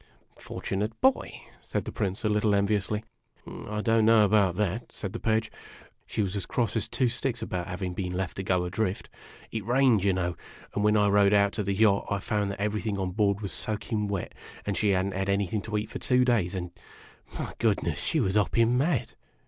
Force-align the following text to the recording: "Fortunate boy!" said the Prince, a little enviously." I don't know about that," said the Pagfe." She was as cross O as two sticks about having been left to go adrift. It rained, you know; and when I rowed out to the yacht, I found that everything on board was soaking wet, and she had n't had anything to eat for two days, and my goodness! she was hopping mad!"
"Fortunate 0.49 0.99
boy!" 0.99 1.43
said 1.61 1.85
the 1.85 1.91
Prince, 1.91 2.23
a 2.25 2.27
little 2.27 2.55
enviously." 2.55 3.03
I 3.69 3.81
don't 3.81 4.03
know 4.05 4.25
about 4.25 4.55
that," 4.55 4.91
said 4.91 5.13
the 5.13 5.19
Pagfe." 5.19 5.51
She 6.07 6.23
was 6.23 6.35
as 6.35 6.47
cross 6.47 6.75
O 6.75 6.79
as 6.79 6.87
two 6.87 7.07
sticks 7.07 7.43
about 7.43 7.67
having 7.67 7.93
been 7.93 8.11
left 8.13 8.37
to 8.37 8.43
go 8.43 8.65
adrift. 8.65 9.09
It 9.51 9.63
rained, 9.63 10.03
you 10.03 10.11
know; 10.13 10.35
and 10.73 10.83
when 10.83 10.97
I 10.97 11.07
rowed 11.07 11.33
out 11.35 11.51
to 11.51 11.63
the 11.63 11.75
yacht, 11.75 12.07
I 12.09 12.17
found 12.17 12.49
that 12.49 12.59
everything 12.59 12.97
on 12.97 13.11
board 13.11 13.41
was 13.41 13.51
soaking 13.51 14.07
wet, 14.07 14.33
and 14.65 14.75
she 14.75 14.89
had 14.89 15.05
n't 15.05 15.13
had 15.13 15.29
anything 15.29 15.61
to 15.61 15.77
eat 15.77 15.91
for 15.91 15.99
two 15.99 16.25
days, 16.25 16.55
and 16.55 16.71
my 17.37 17.53
goodness! 17.59 17.99
she 18.01 18.19
was 18.19 18.33
hopping 18.33 18.75
mad!" 18.79 19.11